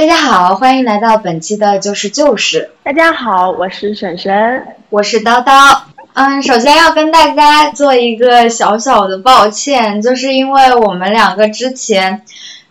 [0.00, 2.70] 大家好，欢迎来到本期的就是就是。
[2.82, 5.78] 大家好，我是婶婶，我是叨叨。
[6.14, 12.22] 嗯，首先要跟大家做一个小小的抱歉，就是因为我们两个之前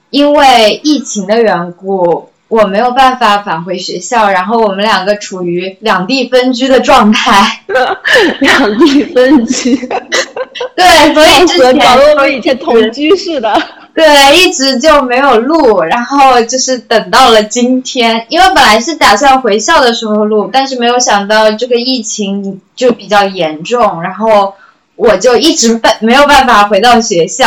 [0.09, 7.61] 因为疫情的缘故，我没有办法返回学校，然后我们两个处于两地分居的状态。
[8.41, 9.75] 两地分居，
[10.75, 13.55] 对，所以之和前搞得我们以前同居似的。
[13.99, 24.53] 对，一直就没有录，然后就是等到了今天，因为本来是打算回校的时候录，但是没有想到这个疫情就比较严重，然后
[24.95, 27.45] 我就一直办没有办法回到学校，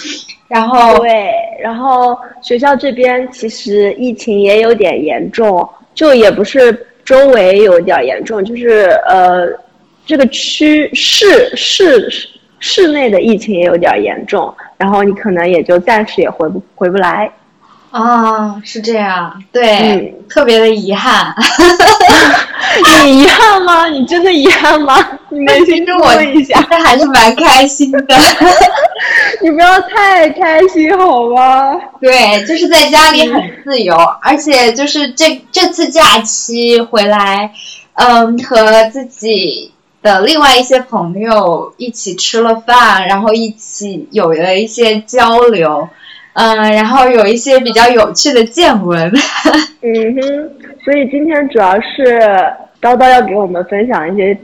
[0.48, 9.46] 然后对，然后学校这边其实疫情也有点严重，就也不是周围有点严重，就是呃，
[10.06, 12.10] 这个区市市
[12.60, 17.30] 市内的疫情也有点严重，然后你可能也就暂时也回不回不来。
[17.90, 21.34] 啊是这样，对，嗯特别的遗憾。
[23.04, 23.88] 你遗憾吗？
[23.88, 24.94] 你真的遗憾吗？
[25.28, 28.04] 你扪心自其实我问一下，但还是蛮开心的。
[29.42, 31.74] 你不要太开心好吗？
[32.00, 37.50] 对，就是在家里很自由，而且就是这这次假期回来，
[37.94, 39.72] 嗯，和自己
[40.02, 45.88] 的另外一些朋友一起吃了饭，然后一起有了一些交流，
[46.32, 49.12] 嗯，然后有一些比较有趣的见闻。
[49.82, 50.50] 嗯哼，
[50.84, 52.18] 所以今天主要是
[52.80, 54.38] 叨叨要给我们分享一些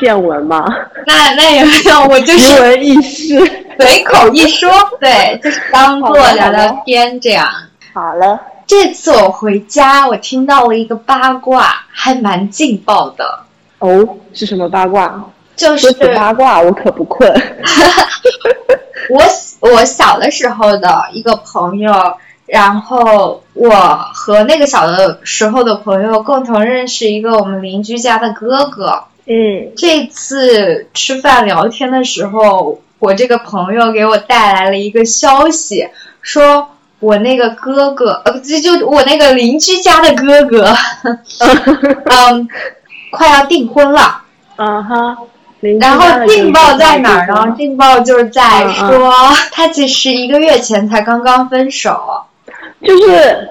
[0.00, 0.64] 见闻嘛，
[1.06, 3.38] 那那也没有，我就奇是闻异事。
[3.78, 4.70] 随口一说，
[5.00, 7.46] 对，就是当做聊聊天这样。
[7.92, 13.40] 好了，这次我回家，我听到了一个八卦，还蛮劲爆的，
[13.86, 15.24] 哦，是什么八卦？
[15.54, 17.32] 就是八卦，我可不困。
[19.08, 19.22] 我
[19.70, 21.92] 我小的时候的一个朋友，
[22.46, 23.70] 然后我
[24.12, 29.04] 和那个小的时候的朋友共同认识一个我们邻居家的哥哥。
[29.28, 35.88] 嗯这次吃饭聊天的时候，我这个朋友给我带来了一个消息，
[36.20, 36.68] 说
[37.00, 40.74] 我那个哥哥，呃，就就我那个邻居家的哥哥，
[42.10, 42.48] 嗯，
[43.16, 44.22] 快要订婚了。
[44.58, 45.16] 嗯哈，
[45.60, 47.54] 邻居然后劲爆在哪儿呢？
[47.56, 49.12] 劲爆就是在嗯说，
[49.52, 52.22] 他其实一个月前才刚刚分手，
[52.82, 53.48] 就是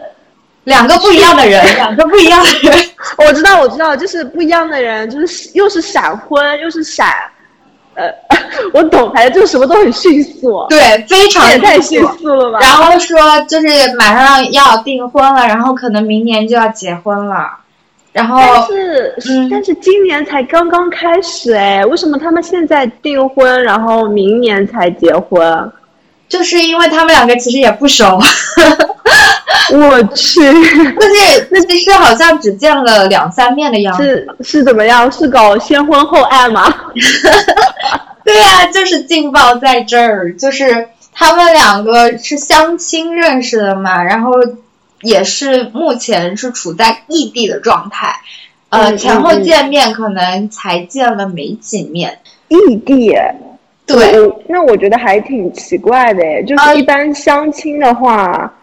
[0.63, 2.75] 两个不一样的人， 两个不一样的人。
[3.17, 7.07] 我知道，我知道，就是不一样的人，就是又是闪婚，又是闪，
[7.93, 8.09] 呃，
[8.73, 12.01] 我懂，反正就是什么都很迅速，对，非常也太迅。
[12.17, 12.59] 速了吧？
[12.61, 17.59] 然后说就是马上要订婚了，然后可能明年就要结婚了，
[18.15, 25.69] 然后但是、嗯但是今年才刚刚开始哎，为什么他们现在订婚，然后明年才结婚？
[26.29, 28.17] 就是因为他们两个其实也不熟，
[29.73, 30.39] 我去，
[30.95, 34.03] 就是那其实好像只见了两三面的样子。
[34.03, 35.11] 是是怎么样？
[35.11, 36.73] 是搞先婚后爱吗？
[38.23, 44.31] 对呀、就是劲爆在这儿，就是他们两个是相亲认识的嘛，然后
[45.05, 48.19] 也是目前是处在异地的状态，
[48.69, 52.19] 呃，嗯前后见面可能才见了没几面。
[52.47, 53.15] 异地，
[53.85, 58.53] 对，那我觉得还挺奇怪的哎，就啊是一般相亲的话，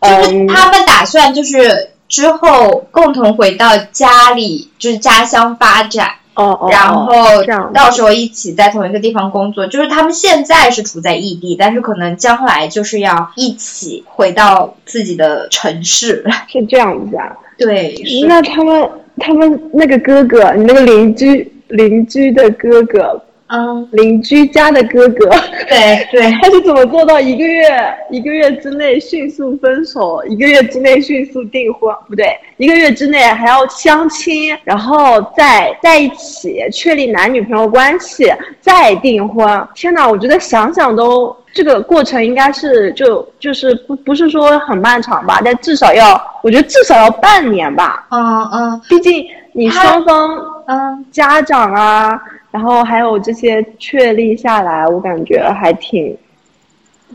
[0.00, 6.12] 就是嗯，他们打算就是之后共同回到家里，就是家乡发展。
[6.34, 16.24] 哦哦，然哦后到时候一起在同一个地方工作，就是他们现在是处在异地，但是可能将来就是要一起回到自己的城市。
[16.48, 17.36] 是这样子啊。
[17.58, 17.94] 对，
[18.26, 25.28] 那他们他们那个哥哥，你那个邻居邻居的哥哥，嗯，邻居家的哥哥，
[25.68, 27.68] 对对， 他是怎么做到一个月
[28.10, 31.92] 一个月之内迅速分手，一个月之内迅速订婚？
[32.08, 39.68] 不对，一个月之内还要相亲，然后再在一起确立男女朋友关系，再订婚。
[39.74, 48.80] 天哪，我觉得想想都这个过程应该是就就是不不是说很漫长吧，但至少要我觉得至少要半年吧，嗯嗯。
[48.88, 56.16] 毕竟你双方嗯，家长啊，然后还有这些确立下来，我感觉还挺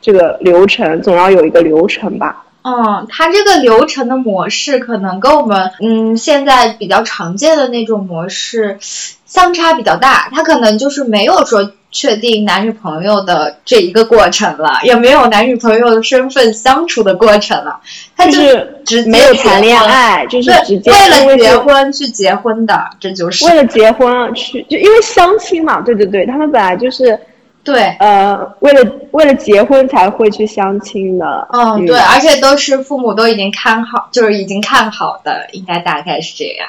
[0.02, 2.44] 这个流程总要有一个流程吧。
[2.64, 17.80] 嗯，它这个流程的模式可能跟我们嗯现在比较常见的那种模式相差比较大，它可能就是没有说确定男女朋友的这一个过程了，也没有男女朋友的身份相处的过程了，
[18.18, 27.18] 他就是直没有谈恋，爱，就是，直接为了结婚去结婚的，这就是为了结婚去，就因为相亲嘛，对对对，他们本来就是
[27.64, 31.48] 对，呃，为了为了结婚才会去相亲的。
[31.54, 36.68] 嗯，对，而且都是父母都已经看好，就是已经看好的，应该大概是这样。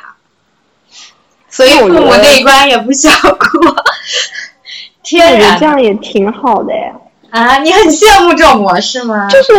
[1.48, 3.84] 所以父母那一关也不想过。
[5.06, 6.92] 天然，这样也挺好的呀。
[7.30, 9.28] 啊，你很羡慕这种模式吗？
[9.28, 9.54] 就是，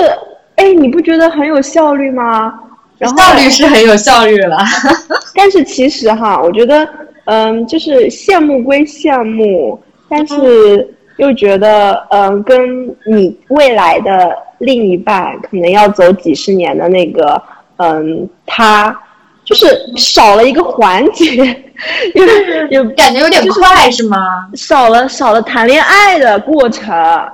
[0.57, 2.53] 哎，你不觉得很有效率吗？
[2.99, 4.57] 效率是很有效率了。
[5.35, 6.87] 但是其实哈，我觉得，
[7.25, 9.79] 嗯，就是羡慕归羡慕，
[10.09, 17.39] 但是又觉得，嗯，跟你未来的另一半可能要走几十年的那个，
[17.77, 18.99] 嗯，他
[19.47, 19.65] 就是
[19.95, 21.63] 少了一个环节。
[22.15, 24.17] 有有感觉有点快是吗？
[24.55, 26.93] 少了少了谈恋爱的过程，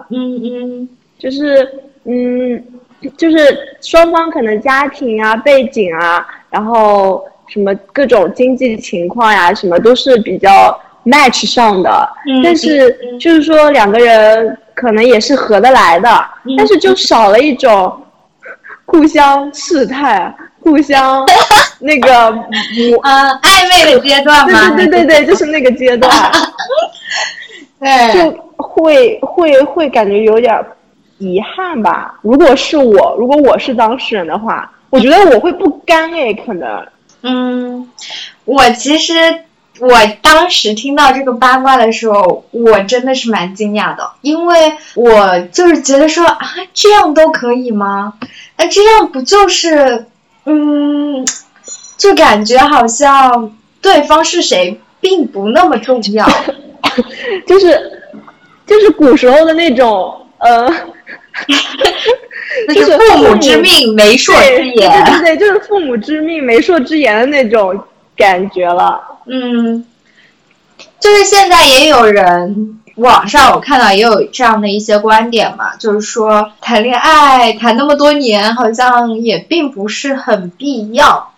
[0.09, 1.67] 嗯嗯，就是
[2.03, 2.61] 嗯，
[3.17, 12.09] 就是双方可能家庭啊、背景啊，然后什么各种经济情况呀，什么都是比较 match 上的，
[12.43, 16.09] 但是就是说两个人可能也是合得来的，
[16.57, 17.97] 但是就少了一种
[18.85, 20.35] 互相试探。
[20.63, 21.25] 互相
[21.79, 22.93] 那个嗯
[23.41, 24.69] 暧昧的阶段吗？
[24.77, 26.09] 对对对对对，就是那个阶段，
[27.79, 30.65] 对，就会会会感觉有点
[31.17, 32.17] 遗憾吧。
[32.21, 36.87] 如果是我，如果我是当事人的话，我觉得我会不甘哎，可能。
[37.23, 37.89] 嗯，
[38.45, 39.13] 我其实
[39.79, 39.89] 我
[40.21, 46.39] 当时听到这个八卦的时候，我真的是蛮惊讶的，因为我就是觉得说啊，
[46.73, 48.13] 这样都可以吗？
[48.55, 50.05] 那这样不就是？
[50.45, 51.25] 嗯，
[51.97, 56.27] 就感觉好像对方是谁并不那么重要，
[57.47, 58.01] 就是
[58.65, 60.67] 就是古时候的那种呃，
[62.73, 67.77] 就是父母之命媒妁之言，对对对，就是父母之命媒妁之言的那种
[68.15, 69.01] 感觉了。
[69.25, 69.85] 嗯，
[70.99, 72.79] 就是现在也有人。
[72.95, 81.31] 网上我看到也有这样的一些观点嘛，就是说谈恋爱谈那么多年，好像也并不是很必要。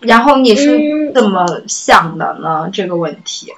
[0.00, 2.68] 然后你是怎么想的呢？
[2.72, 3.52] 这个问题？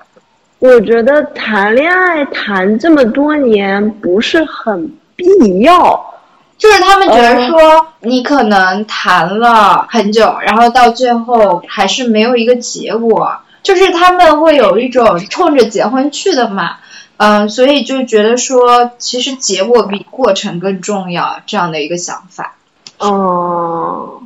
[0.58, 5.26] 我觉得谈恋爱谈这么多年不是很必
[5.60, 6.14] 要，
[6.56, 16.76] 就是他们觉得说你可能谈了很久，然后到最后还是没有一个结果，就是他们会有一种冲着结婚去的嘛。
[17.16, 22.56] 嗯，所以就觉得说，其实结果比过程更重要，这样的一个想法。
[22.98, 24.20] 哦，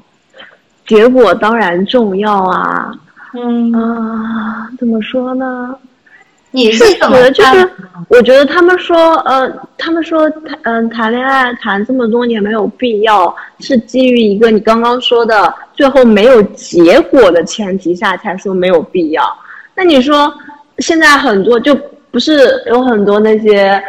[0.87, 2.91] 结果当然重要啊。
[3.35, 5.77] 嗯啊，怎么说呢？
[6.51, 7.71] 你是怎么就是，
[8.09, 9.47] 我觉得他们说，呃，
[9.77, 19.23] 他们说谈，嗯，谈恋爱谈这么多年没有必要，是基于一个你刚刚说的最后没有结果的前提下才说没有必要。
[19.75, 20.33] 那你说
[20.79, 21.79] 现在很多就。
[22.11, 23.83] 不是有很多那些，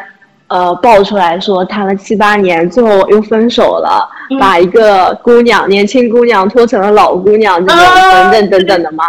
[0.47, 9.03] 呃，爆出来说谈了七八年，最后又分手了，把一个姑娘年轻姑娘拖成了老姑娘，这种等等等等的吗？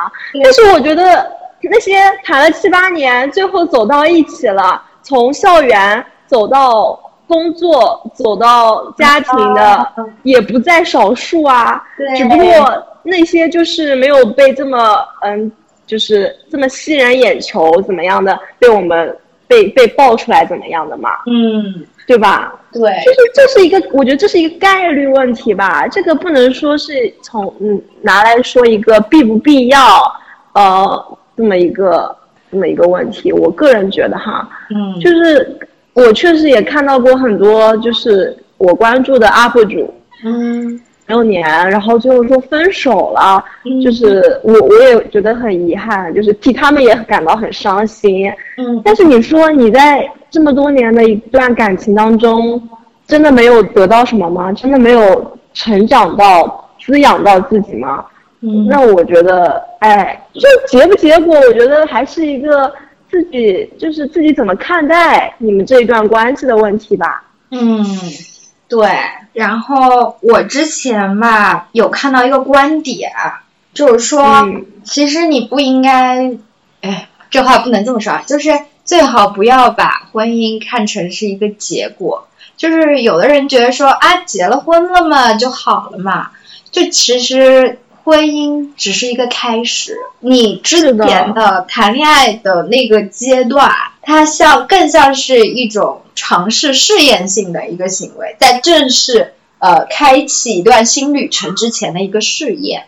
[0.44, 1.26] 但是我觉得
[1.62, 9.92] 那些谈了七八年，最后走到一起了，从校园走到工作，走到家庭的，
[10.22, 11.82] 也不在少数啊。
[12.16, 15.50] 只不过那些就是没有被这么嗯。
[15.90, 19.16] 就是这么吸人眼球，怎么样的被我们
[19.48, 21.10] 被被爆出来怎么样的嘛？
[21.26, 22.54] 嗯，对吧？
[22.72, 25.88] 对，就是这是一个，我觉得这是一个概率问题吧。
[25.88, 26.92] 这个不能说是
[27.22, 29.80] 从嗯拿来说一个必不必要，
[30.52, 32.16] 呃，这么一个
[32.52, 33.32] 这么一个问题。
[33.32, 35.58] 我个人觉得哈，嗯，就是
[35.94, 39.92] 我确实也看到过很多，就是我关注的 UP 主，
[40.24, 40.80] 嗯。
[41.10, 43.44] 六年，然后最后说分手了，
[43.84, 48.32] 就是我我也觉得很遗憾，就是替他们也感到很伤心。
[48.56, 52.62] 嗯，但是你说你在这么多年的一段感情当中，
[53.06, 54.52] 真的没有得到什么吗？
[54.52, 58.04] 真的没有成长到、滋养到自己吗？
[58.42, 62.72] 嗯，那我觉得，哎，就结不结果，我觉得还是一个
[63.10, 67.22] 自己就是自己怎么看待你们这一段关系的问题吧。
[67.50, 67.84] 嗯。
[68.70, 68.88] 对，
[69.34, 73.10] 然后我之前吧有看到一个观点，
[73.74, 74.48] 就是说，
[74.84, 76.32] 其实你不应该，
[76.80, 78.50] 哎，这话不能这么说啊，就是
[78.84, 86.30] 最好不要把婚姻看成是一个结果，就是有的人觉得说啊，结了婚了嘛就好了嘛，
[86.70, 87.78] 就其实。
[88.04, 91.66] 婚姻只是一个开始，你之前的。
[91.68, 93.70] 谈恋爱的那个阶段，
[94.02, 102.84] 它像更像是一种尝试试验性的一个行为，在正式呃开启一段新旅程之前的一个试验。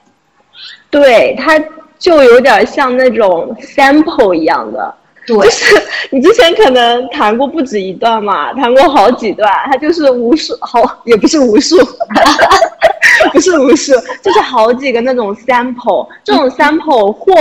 [0.90, 1.62] 对，它
[1.98, 4.94] 就有点像那种 sample 一样的，
[5.26, 11.76] 对，就是你之前可能谈过不止一段嘛，谈过好几段，他就是无数好也不是无数，
[13.30, 17.34] 不是不是，就是好几个那种 sample，这种 sample 或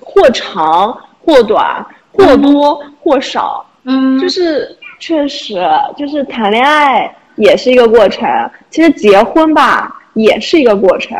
[0.00, 5.62] 或长或短，或多或少，嗯，就是确实
[5.96, 8.28] 就是谈恋爱也是一个过程，
[8.70, 11.16] 其实结婚吧也是一个过程，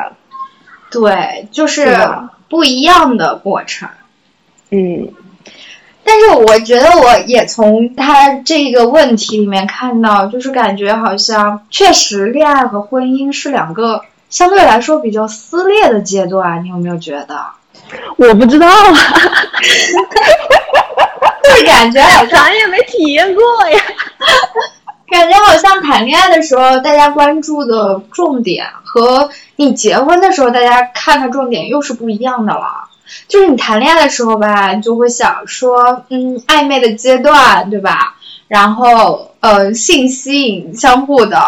[0.91, 1.97] 对，就是
[2.49, 3.89] 不一样的过程。
[4.71, 5.09] 嗯
[6.05, 17.47] 但是我觉得我也从他这个问题里面看到，就是感觉好像确实恋爱和婚姻是两个相对来说比较撕裂的阶段，你有没有觉得？
[18.17, 18.75] 我不知道啊，
[21.45, 23.79] 就 是感觉好像咱也没体验过呀。
[25.11, 32.89] 感觉好像谈恋爱的时候，大家关注的重点和你结婚的时候大家看的重点又是不一样的了。
[33.29, 38.17] 就是你谈恋爱的时候吧，你就会想说，嗯，暧昧的阶段，对吧？
[38.49, 41.41] 然后，呃，性吸引相互的，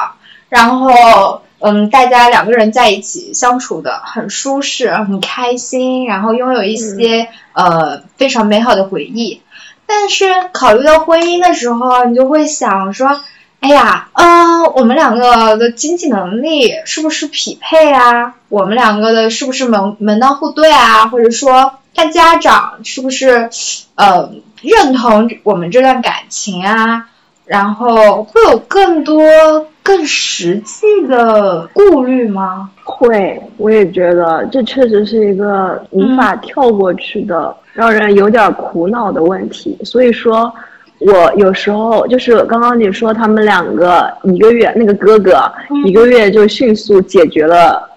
[0.48, 9.42] 然后，嗯，大家两个人在一起相处的很舒适、很开心，然后拥有一些、呃非常美好的回忆。
[9.86, 13.20] 但是考虑到婚姻的时候，你就会想说，
[13.64, 18.34] 哎呀，呃，我们两个的经济能力是不是匹配啊？
[18.50, 21.06] 我们两个的是不是门门当户对啊？
[21.06, 23.48] 或者说，他家长是不是
[23.94, 27.06] 呃认同我们这段感情啊？
[27.46, 32.68] 然后会有更多更实际的顾虑吗？
[32.84, 39.74] 会，我也觉得这确实是一个无法跳过去的，让人有点苦恼的问题。
[39.84, 40.52] 所以说，
[40.98, 45.52] 我有时候就是刚刚你说他们两个一个月，那个哥哥、
[45.84, 47.88] 一个月就迅速解决了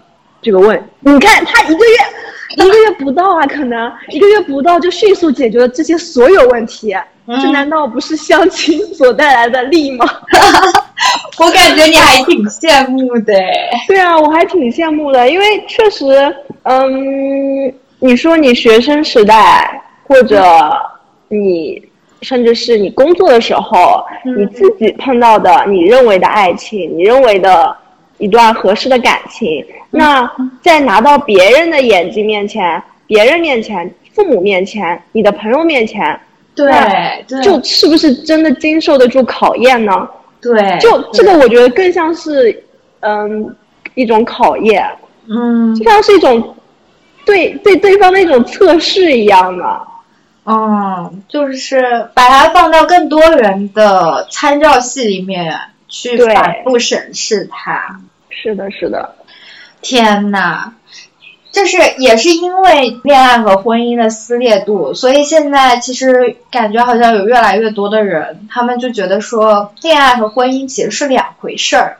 [0.41, 1.95] 这个问，你看他一个月。
[2.57, 6.95] 一个月不到啊，可能一个月不到就迅速解决了这些所有问题，
[7.27, 10.05] 这难道不是相亲所带来的利吗？
[11.39, 13.69] 我感觉你还挺羡慕的诶。
[13.87, 20.39] 对啊，我还挺羡慕的，因为确实，嗯，你说你学生时代，或者
[21.27, 21.79] 你
[22.21, 24.41] 甚至是你工作的时候，嗯。
[24.41, 27.75] 你自己碰到的你认为的爱情，你认为的
[28.17, 30.29] 一段合适的感情，那
[30.61, 36.19] 在拿到别人的眼睛面前、别人面前、父母面前、你的朋友面前，
[36.55, 36.71] 对
[37.27, 40.07] 对，就是不是真的经受得住考验呢？
[40.41, 42.63] 对，就这个，我觉得更像是，
[43.01, 43.55] 嗯，
[43.95, 44.83] 一种考验，
[45.29, 45.75] 嗯。
[45.75, 46.55] 就像是一种
[47.25, 49.63] 对对对方的一种测试一样的。
[50.49, 57.99] 嗯，就是把它放到更多人的参照系里面去反复审视它。
[58.29, 59.15] 是的，是的，
[59.81, 60.71] 天呐，
[61.51, 71.97] 就是也是因为恋爱和婚姻的撕裂度，所以现在其实感觉好像有越来越多的人，他们就觉得说恋爱和婚姻其实是两回事儿。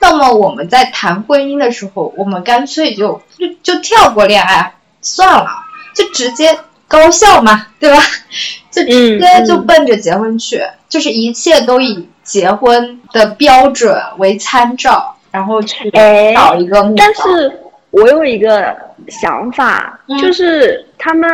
[0.00, 5.50] 那么我们在谈婚姻的时候，我们干脆就就就跳过恋爱算了，
[5.96, 7.98] 就直接高校嘛，对吧？
[8.70, 17.04] 就直接嗯就奔着结婚去，就是一切都以结婚的标准为参照，然后去哎找一个目标。
[17.04, 18.74] 但是我有一个
[19.08, 20.18] 想法，嗯。
[20.18, 21.28] 就是他们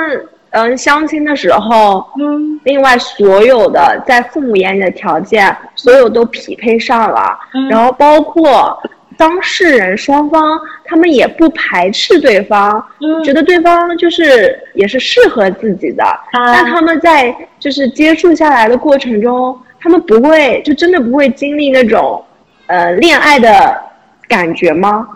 [0.51, 2.59] 嗯相亲的时候，嗯。
[2.65, 7.69] 另外所有的在父母眼里的条件，所有都匹配上了，嗯。
[7.69, 8.81] 然后包括
[9.17, 16.05] 当事人双方，他们也不排斥对方，嗯觉得对方就是也是适合自己的。
[16.33, 22.25] 但他们在就是接触下来的过程中，他们不会就真的不会经历那种
[22.67, 23.81] 呃恋爱的
[24.29, 25.07] 感觉吗？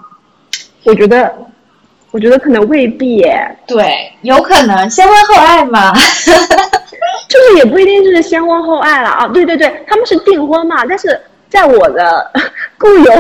[0.85, 1.35] 我觉得，
[2.11, 3.47] 我觉得可能未必耶。
[3.67, 5.93] 对，有可能先婚后爱嘛。
[7.29, 12.31] 就是也不一定就是先婚后爱了啊，对对对，他们是订婚嘛，但是在我的
[12.79, 13.13] 固有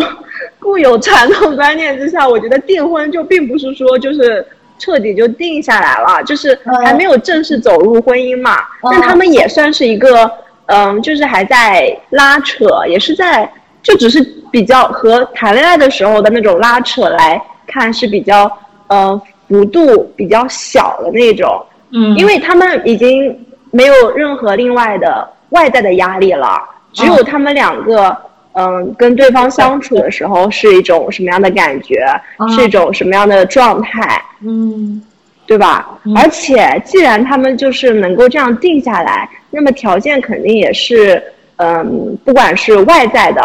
[0.68, 4.46] 固有传统观念之下，我觉得订婚就并不是说就是
[4.78, 8.90] 彻底就定下来了， 就是嗯还没有正式走入婚姻嘛，嗯。
[8.92, 10.30] 但他们也算是一个
[10.66, 13.50] 嗯，就是还在拉扯，也是在
[13.82, 14.22] 就只是
[14.52, 18.50] 比较和谈恋爱的时候的那种拉扯来看是比较
[18.88, 22.14] 呃幅度比较小的那种，嗯。
[22.18, 23.34] 因为他们已经
[23.70, 26.60] 没有任何另外的外在的压力了，
[26.92, 28.14] 只有他们两个，
[28.58, 32.04] 嗯，跟对方相处的时候是一种什么样的感觉，
[32.38, 35.00] 嗯是一种什么样的状态，嗯
[35.46, 35.88] 对吧？
[36.04, 41.22] 嗯而且既然他们就是能够这样定下来，那么条件肯定也是，
[41.56, 43.40] 嗯，不管是外在的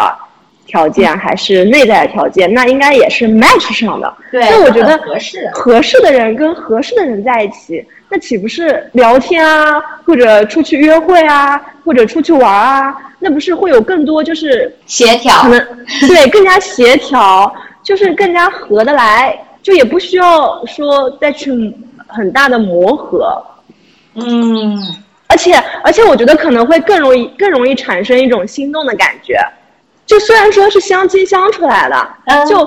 [0.66, 4.12] 条件还是内在的条件，那应该也是 match 上的。
[4.32, 5.48] 对，那我觉得合适。
[5.52, 12.96] 合适的人跟合适的人在一起，那岂不是聊天啊，或者出去约会啊，或者出去玩啊？
[13.18, 15.58] 那不是会有更多就是协调，可能
[16.08, 21.50] 对更加协调， 就是更加合得来，就也不需要说再去
[22.06, 23.42] 很大的磨合。
[24.14, 24.78] 嗯，
[25.26, 29.38] 而且而且我觉得可能会更容易更容易产生一种心动的感觉。
[30.06, 32.58] 就虽然说是相亲相出来的，就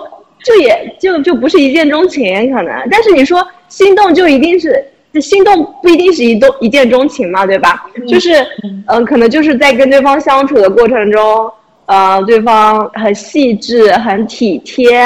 [0.43, 4.83] 就也就就不是一见钟情可能，但是你说心动就一定是。
[5.21, 7.85] 心动不一定是一动一见钟情嘛，对吧？
[8.07, 8.45] 就是，
[8.87, 11.51] 嗯，可能就是在跟对方相处的过程中，
[11.85, 15.01] 呃，对方很细致、很体贴，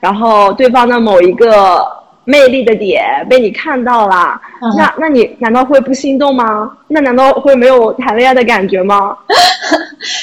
[0.00, 1.86] 然后对方的某一个
[2.24, 4.40] 魅力的点被你看到了，
[4.76, 6.76] 那那你难道会不心动吗？
[6.88, 9.16] 那难道会没有谈恋爱的感觉吗？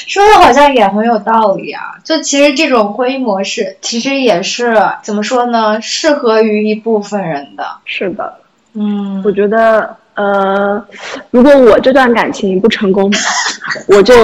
[0.06, 1.82] 说的好像也很有道理啊！
[2.04, 5.80] 就其实这种婚姻模式，其实也是怎么说呢？
[5.80, 7.64] 适合于一部分人的。
[7.84, 8.34] 是的。
[8.74, 10.84] 嗯，我觉得，呃，
[11.30, 13.10] 如果我这段感情不成功，
[13.88, 14.14] 我就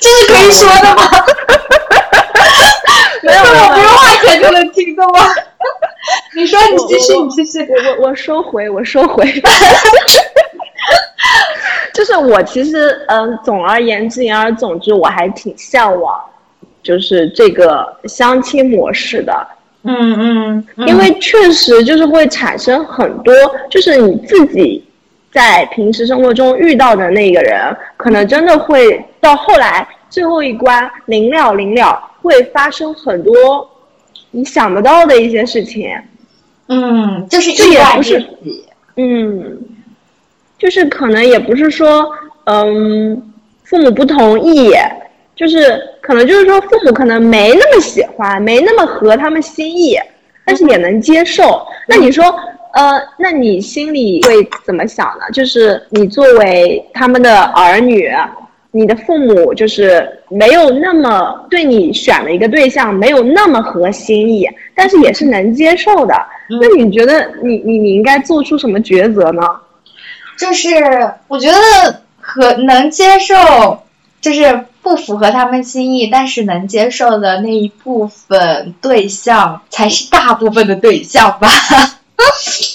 [0.00, 1.02] 这是可以说的吗？
[3.22, 5.18] 没有，我不用花钱就能听懂吗？
[6.36, 7.58] 你说，你继续，你继续。
[7.68, 7.74] 我
[8.04, 9.24] 我我收回，我收回。
[11.92, 16.14] 就是我其实，嗯，总而言之，言而总之，我还挺向往，
[16.82, 19.46] 就是这个相亲模式的。
[19.90, 23.34] 嗯嗯，因为确实就是会产生很多，
[23.70, 24.84] 就是你自己
[25.32, 27.58] 在平时生活中遇到的那个人，
[27.96, 33.32] 可能真的会到后来最后一关临了临了，会发生很多
[34.30, 35.90] 你想不到的一些事情。
[36.68, 38.22] 嗯，就是这也不是，
[38.96, 39.58] 嗯，
[40.58, 42.10] 就是可能也不是说，
[42.44, 43.32] 嗯，
[43.64, 44.70] 父母不同意。
[45.34, 49.94] 就是可能就是说父母可能没那么喜欢，没那么合他们心意，
[50.46, 51.60] 但是也能接受。
[51.86, 52.24] 那你说，
[52.72, 55.26] 呃，那你心里会怎么想呢？
[55.34, 58.10] 就是你作为他们的儿女，
[58.70, 66.14] 你的父母就是没有那么对你选了一个对象，没有那么合心意，但是也是能接受的。
[66.58, 69.42] 那你觉得你你你应该做出什么抉择呢？
[70.38, 70.68] 就是
[71.26, 73.34] 我觉得和能接受，
[74.20, 74.66] 就是。
[74.80, 81.46] 不符合他们心意，但是能接受的那一部分对象，才是大部分的对象吧。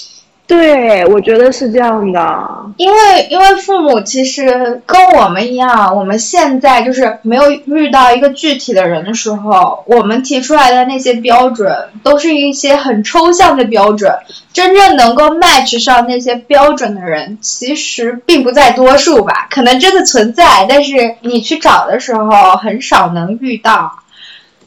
[0.56, 14.16] 对，我觉得是这样的，因为因为父母其实跟我们一样，我们现在就是没有遇到一个具体的人的时候，我们提出来的那些标准都是一些很抽象的标准，
[14.52, 23.90] 真正能够 match 上那些标准的人，其实并不在多数吧，可能真的存在，但是你去找的时候很少能遇到，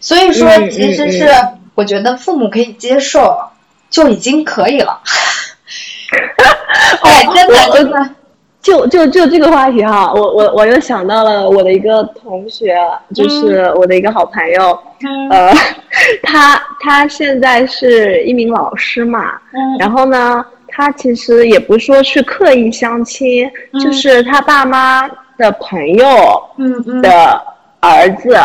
[0.02, 1.30] 所以说其实是
[1.76, 3.40] 我觉得父母可以接受
[3.90, 5.00] 就已经可以了。
[7.04, 8.10] 哎，真的真的，
[8.62, 12.78] 就就就这个话题哈，我我我又想到了我的一个同学，
[13.14, 14.80] 就是我的一个好朋友，
[15.30, 15.54] 呃，
[16.24, 19.34] 他他现在是一名老师嘛，
[19.80, 23.50] 然后呢，他其实也不说去刻意相亲，
[23.84, 26.06] 就是他爸妈的朋友
[27.02, 27.42] 的。
[27.80, 28.36] 儿子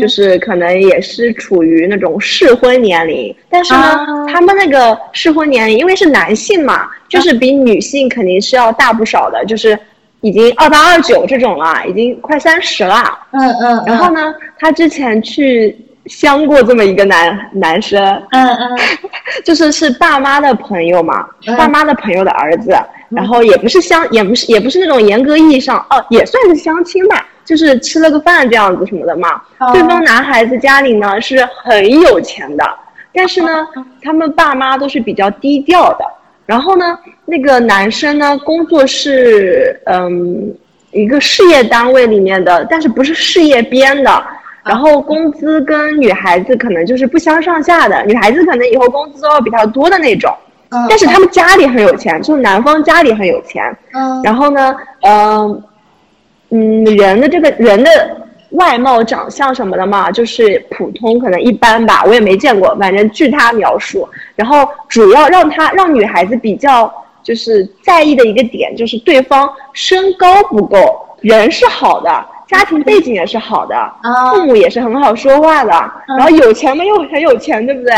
[0.00, 9.78] 就是可能也是处于那种适婚年龄，但是呢，他们那个适婚年龄，因为是男性嘛，就是比女性肯定是要大不少的，就是
[10.20, 13.18] 已经二八二九这种了，已经快三十了。
[13.32, 13.84] 嗯嗯。
[13.86, 18.02] 然后呢，他之前去相过这么一个男男生。
[18.30, 18.78] 嗯嗯。
[19.44, 21.26] 就是是爸妈的朋友嘛，
[21.58, 22.74] 爸妈的朋友的儿子，
[23.08, 27.26] 然后也不是相，也不是也不是那种严格意义上，哦，也算是相亲吧。
[27.44, 29.40] 就是吃了个饭这样子什么的嘛。
[29.72, 32.64] 对方男孩子家里呢是很有钱的，
[33.14, 33.48] 但是呢，
[34.02, 36.04] 他们爸妈都是比较低调的。
[36.46, 40.54] 然后呢，那个男生呢工作是嗯
[40.92, 44.24] 一个事业单位里面的，但是不是事业编的。
[44.64, 50.34] 然后工资跟女孩子可能就是不相上下的，女孩子可能以后工资都要比较多的那种。
[50.88, 53.62] 但是他们家里很有钱，就是男方家里很有钱。
[53.92, 54.22] 嗯。
[54.22, 55.62] 然后呢，嗯。
[56.50, 57.90] 嗯，人的这个人的
[58.50, 62.04] 外貌、长相什么的嘛，就是普通，可能一般吧。
[62.06, 64.08] 我也没见过，反正据他描述。
[64.34, 70.78] 然后主要让他让女孩子比较就是在意的一个点，就是对方身高不够，
[71.20, 73.74] 人是好的，家庭背景也是好的，
[74.32, 75.72] 父母也是很好说话的，
[76.06, 77.92] 然后有钱嘛又很有钱，对不对？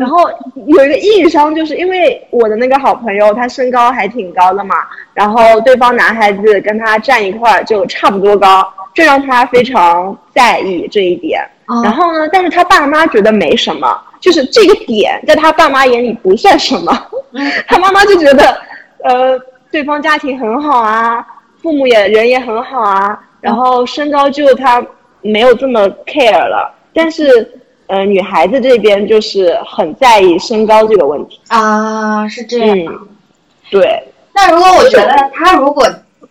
[0.00, 0.28] 然后
[0.66, 4.74] 有一个硬伤，就是因为我的那个好朋友，他身高还挺高的嘛，
[5.14, 11.40] 然后对方男孩子跟他站一块儿就差不多高，这让他非常在意这一点。
[11.84, 13.86] 然后呢，但是他爸妈觉得没什么，
[14.18, 16.92] 就是这个点在他爸妈眼里不算什么，
[17.68, 18.60] 他妈妈就觉得，
[19.04, 19.40] 呃。
[19.68, 21.26] 对方家庭很好啊，
[21.60, 24.82] 父母也人也很好啊，然后身高就他
[25.20, 26.72] 没有这么 care 了。
[26.94, 32.78] 但是，呃，女孩子这边就是很在意身高这个问题啊，是这样。
[33.68, 34.02] 对。
[34.32, 35.84] 那如果我觉得他如果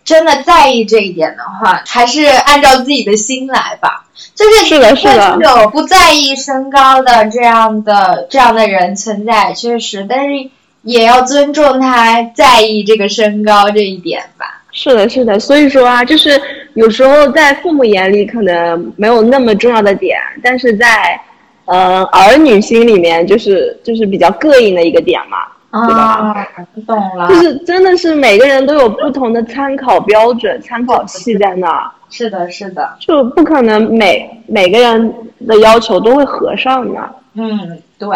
[0.06, 4.04] 真的在意这一点的话，还是按照自己的心来吧。
[4.34, 10.48] 就是是的，是的，有不在意身高的这样的这样的人存在，确实，但是
[10.82, 14.62] 也要尊重他在意这个身高这一点吧。
[14.70, 16.40] 是的，是的，所以说啊，就是
[16.74, 21.18] 有时候在父母眼里可能没有那么重要的点，但是在
[21.64, 25.38] 呃儿女心里面就是就是比较膈应的一个点嘛，
[25.84, 26.46] 对吧？
[26.86, 27.28] 懂了。
[27.28, 31.90] 就是真的是每个人都有不同的参考标准、参考系在那儿。
[32.08, 35.12] 是的，是的，就不可能每每个人
[35.46, 37.00] 的要求都会合上的。
[37.34, 38.08] 嗯，对，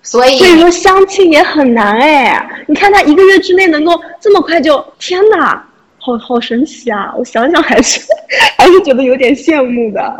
[0.00, 2.48] 所以所以说相亲也很难哎。
[2.68, 5.62] 你看他一个月之内能够这么快就，天哪，
[5.98, 7.12] 好好神奇啊！
[7.18, 8.00] 我想想还是
[8.56, 10.00] 还是觉得有点羡慕的。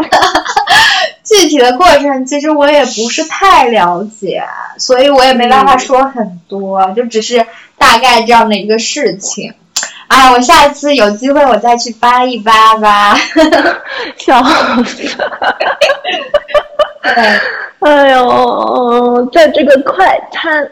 [1.24, 4.44] 具体的过程其实我也不是太了解，
[4.78, 7.46] 所以我也没办法说很多，就只是
[7.78, 9.54] 大概这样的一个事情。
[10.06, 13.16] 啊，我下次有机会我再去扒一扒吧，
[14.18, 14.44] 笑
[14.84, 15.08] 死！
[17.80, 20.70] 哎呦，在这个快餐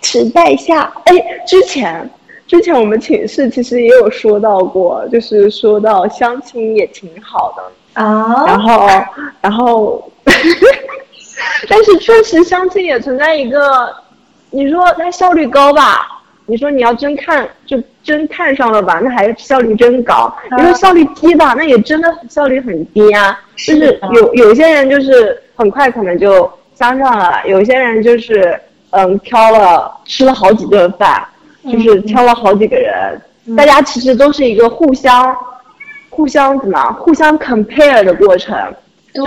[0.00, 1.14] 时代下，哎，
[1.46, 2.10] 之前
[2.46, 7.62] 之前我们寝室其实也有说到过，就是说到相亲也挺好的
[7.94, 8.88] 啊，然后
[9.40, 10.10] 然后，
[11.68, 13.94] 但是确实相亲也存在一个，
[14.50, 16.08] 你说它效率高吧？
[16.46, 20.34] 你说你要真看就真看上了吧，那还是效率真高。
[20.56, 23.38] 你说效率低吧，那也真的效率很低啊。
[23.56, 31.24] 就是有有些人就是很快可能就相上了，有些人就是嗯挑了吃了好几顿饭，
[31.70, 33.22] 就是挑了好几个人，
[33.56, 35.34] 大家其实都是一个互相
[36.12, 38.56] 互相怎么互相 compare 的过程。
[39.14, 39.24] 对，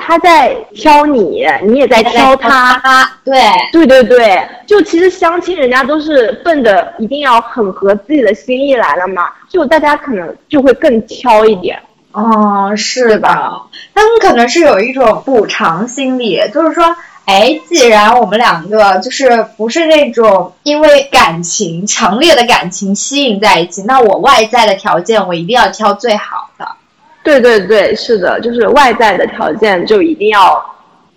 [0.00, 2.80] 他在挑你，你也在挑他。
[3.24, 3.40] 对，
[3.72, 11.76] 对对对，就其实相亲，人家都是奔着一定要很合自己的心意来了嘛，就大家可能就会更挑一点。
[12.12, 13.28] 哦，是的，
[13.94, 26.66] 他们可能是有一种补偿心理，就是说，哎，既然我们两个就是不是那种因为感情强烈的感情吸引在一起，那我外在的条件我一定要挑最好的。
[27.24, 30.64] 对对对，是的，就是外在的条件就一定要，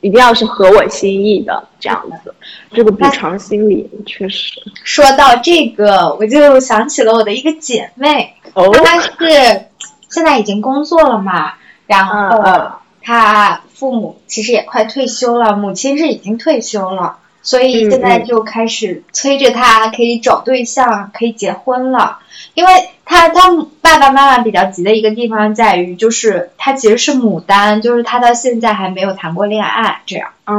[0.01, 2.33] 一定要是合我心意的这样子，
[2.73, 4.59] 这个补偿心理确实。
[4.83, 9.67] 说到这个，我就想起了我的一个姐妹，她是
[10.09, 11.53] 现在已经工作了嘛，
[11.85, 12.71] 然后
[13.03, 22.19] 她父母其实也快退休了，母亲是已经退休了，所以现在就开始催着他可以找对象，可以结婚了。
[22.55, 23.49] 因为他他
[23.81, 30.29] 爸爸妈妈比较急的一个地方在于，就是他其实是牡丹，就是他到现在还没有谈过恋爱，这样。
[30.45, 30.55] 嗯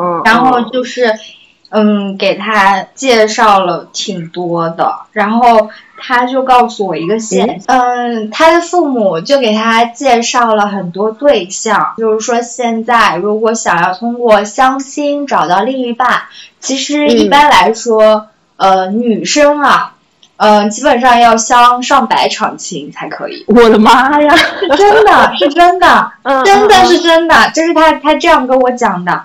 [0.00, 0.22] 嗯。
[0.24, 1.12] 然后就是，
[1.72, 16.24] 嗯，给他介绍了挺多的，然后他就告诉我一个现，嗯，他的父母就给他介绍了很多对象，就是说现在如果想要通过相亲找到另一半，
[16.60, 19.94] 其实一般来说，呃，女生啊。
[20.38, 23.44] 嗯，基本上要相上百场亲才可以。
[23.46, 24.34] 我的妈呀，
[24.76, 26.12] 真的是真的，
[26.44, 29.22] 真的是真的，就是他他这样跟我讲的，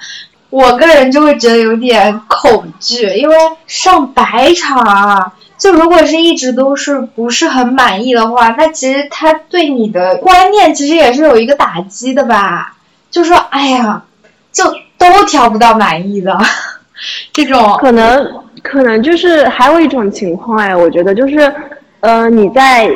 [0.49, 3.35] 我个人就会觉得有点恐惧，因为
[3.67, 12.75] 上百场啊，就如果是一直都是不是很满意的话，那其实他对你的观念其实也是有一个打击的吧。
[13.09, 14.03] 就说哎呀，
[14.51, 14.65] 就
[14.97, 16.37] 都挑不到满意的，
[17.33, 18.43] 这种可能。
[18.63, 21.53] 可能就是还有一种情况哎，我觉得就是，
[22.01, 22.89] 呃，你在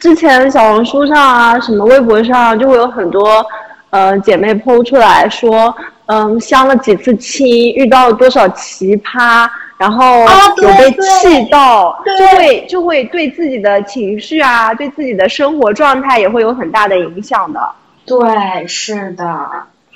[0.00, 3.44] 之前小红书上啊，什么微博上，就会有很多，
[3.90, 5.72] 呃，姐妹剖出来说，
[6.12, 9.48] 嗯，相了几次亲，遇到了多少奇葩，
[9.78, 10.20] 然后
[10.60, 17.66] 有被气到，就会就会对自己的情绪啊，对自己的生活状态也会有很大的影响的。
[18.04, 19.48] 对，是的，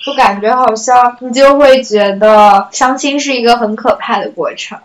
[0.02, 4.79] 就感觉好像你就会觉得相亲是一个很可怕的过程。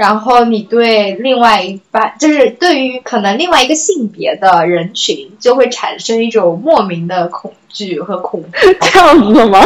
[0.00, 8.74] 然后你对另外一半，就是对于可能另外一个性别的人群，就会产生一种莫名的恐惧和恐惧。
[8.80, 9.60] 这样子吗？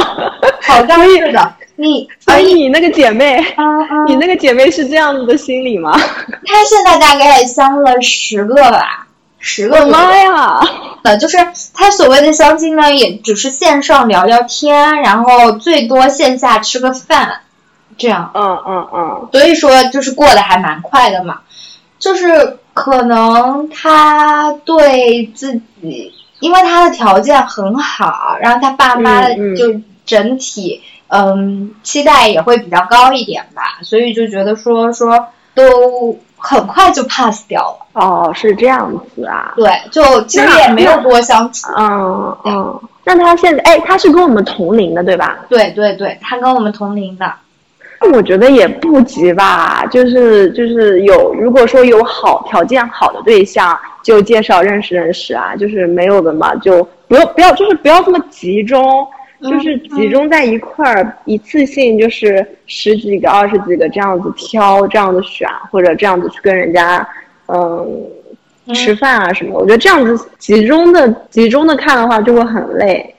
[0.63, 1.55] 好像是的。
[1.77, 3.41] 你，所以你那个姐妹，
[4.09, 5.93] 你那个姐妹是这样子的心理吗？
[5.97, 9.07] 她现在大概相了十个吧，
[9.39, 9.87] 十个。
[9.87, 10.61] 妈呀！
[11.05, 11.37] 呃，就是
[11.73, 17.43] 她所谓的相亲呢，也只是线上聊聊天，然后最多线下吃个饭。
[17.97, 21.41] 这样，嗯嗯嗯，所以说就是过得还蛮快的嘛，
[21.99, 37.87] 就是可能他对自己，因为他的条件很好，然后他爸妈就整体嗯期待也会比较高一点吧，所以就觉得说说都很快就 pass 掉了。
[37.93, 39.53] 哦，是这样子啊。
[39.57, 41.69] 对，就其实也没有多相处。
[41.77, 45.39] 嗯嗯，那他现在，哎，他是跟我们同龄的，对吧？
[45.49, 47.33] 对对对，他跟我们同龄的。
[48.13, 55.57] 我觉得也不急吧，就是就是有，如果说有好条件好的对象，就介绍认识认识啊。
[55.57, 59.07] 就是没有的嘛，就不要不要，就是不要这么集中，
[59.43, 67.07] 就是集中在一块儿，一次性就是十几个、二十几个这样子挑，这样子选，或者这样子去跟人家，
[67.49, 68.05] 嗯。
[68.73, 73.14] 吃饭啊什么，我觉得这样子集中的集中的看的话就会很累。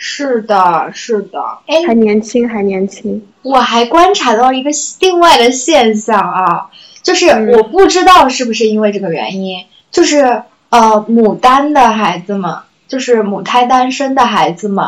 [0.00, 3.26] 是的，是的，哎，还年轻，还年轻。
[3.42, 6.70] 我还观察到一个另外的现象啊，
[7.02, 12.58] 就是嗯我不知道是不是因为这个原因，就是呃，牡丹的孩子们，
[12.88, 14.84] 就是母胎单身的孩子们，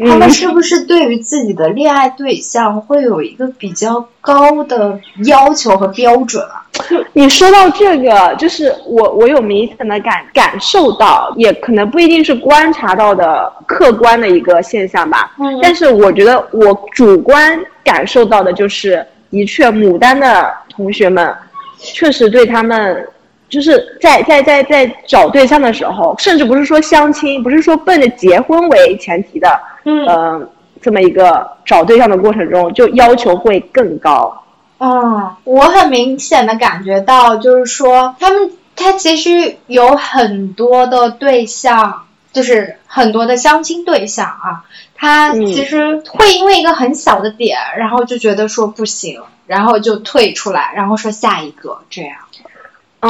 [0.00, 6.64] 嗯他们是不是对于自己的恋爱对象会有一个比较高的要求和标准啊？
[7.12, 15.32] 你说到这个，就是我我有明显的感感受到，也可能不一定是观察到的客观的一个现象吧。
[15.38, 21.34] 嗯但是我觉得我主观感受到的就是，的确牡丹的同学们，
[21.78, 23.06] 确实对他们。
[23.48, 30.48] 就是在在在在找对象的时候，甚至不是说相亲，不是说奔着结婚为前提的，嗯呃，
[30.82, 34.42] 这么一个找对象的过程中，就要求会更高。
[34.78, 52.16] 嗯，我很明显的感觉到，就是说他们他其实有很多的对象，就是很多的相亲对象啊，他嗯其实会因为一个很小的点，然后就觉得说不行，然后就退出来，然后说下一个这样。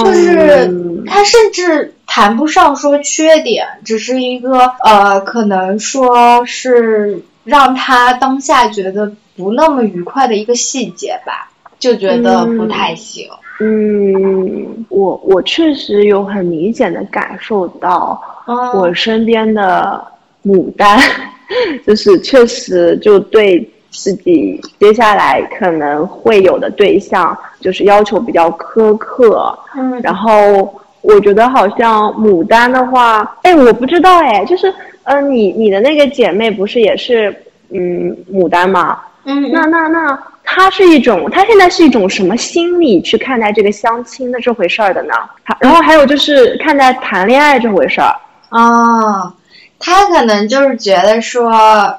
[0.05, 13.29] 就是嗯他甚至谈不上说缺点，只是一个呃，可能说是让他当下觉得不那么愉快的一个细节吧，就觉得不太行。
[13.61, 20.05] 嗯，我我确实有很明显的感受到，嗯我身边的
[20.45, 21.01] 牡丹，
[21.87, 23.59] 就是确实就对
[23.97, 29.59] 自己接下来可能会有的对象，就是要求比较苛刻。
[29.77, 34.73] 嗯然后我觉得好像牡丹的话，哎，我不知道哎，就是
[35.05, 37.35] 呃，你你的那个姐妹不是也是
[37.71, 38.99] 嗯牡丹吗？
[39.25, 45.15] 嗯那那那，她是一种，她现在是一种什么心理去看待这个相亲的这回事儿的呢？
[45.45, 48.15] 她然后还有就是看待谈恋爱这回事儿，
[48.51, 49.33] 哦，
[49.79, 51.51] 他可能就是觉得说，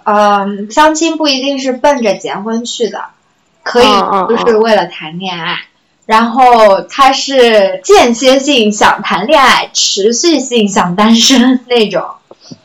[0.04, 3.02] 嗯，相亲不一定是奔着结婚去的，
[3.63, 3.88] 可以
[4.30, 5.60] 就是为了谈恋爱。
[6.06, 12.04] 然后他是间歇性想谈恋爱，持续性想单身那种。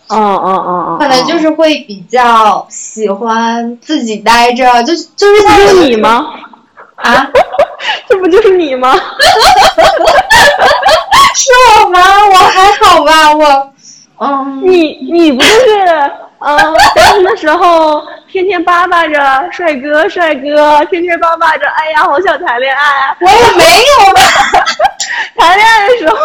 [0.09, 6.27] 嗯嗯嗯嗯，可能就是会比较喜欢自己待着，就就是就是你吗？
[6.97, 7.29] 啊？
[8.09, 8.95] 这不就是你吗？
[11.35, 11.51] 是
[11.83, 11.99] 我吗？
[12.31, 13.72] 我还好吧，我
[14.23, 23.17] 嗯，你你不就是嗯单身的时候天天巴巴着帅哥帅哥，天天巴巴着，哎呀好想谈恋爱啊！
[23.21, 24.21] 我也没有吧。
[25.37, 26.17] 谈恋爱的时候，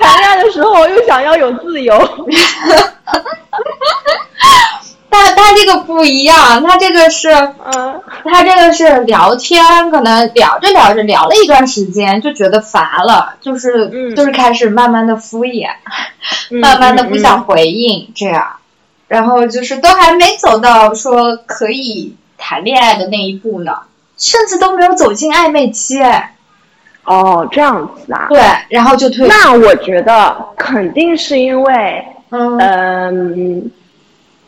[0.00, 1.96] 谈恋爱的时候又想要有自由。
[5.10, 15.68] 但他这个不一样，他这个是嗯他这个是聊天，可能聊着聊着聊了一段时间，就觉得乏了，就是、嗯就是开始慢慢的敷衍，
[16.50, 18.56] 嗯慢慢的不嗯想回应这样，
[19.08, 23.72] 然后就是都还没走到说可以谈恋爱的那一步呢，
[24.16, 26.34] 甚至都没有走进暧昧期，哎
[27.04, 28.26] 哦，这样子啊。
[28.28, 33.70] 对，然后就退，那我觉得肯定是因为，嗯嗯，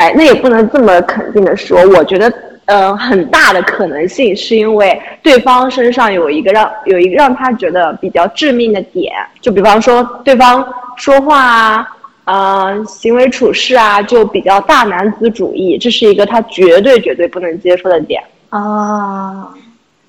[0.01, 1.79] 哎，那也不能这么肯定的说。
[1.89, 2.33] 我觉得，
[2.65, 11.87] 呃，很大的可能性是因为对方身上有一个让有一个让他觉得比较致命的点，就比方说对方说话啊。
[12.27, 18.23] 呃，行为处事啊，就比较大男子主义，这是一个他绝对绝对不能接受的点。
[18.51, 19.49] 啊，